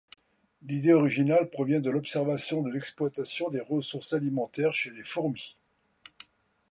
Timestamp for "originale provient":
0.93-1.79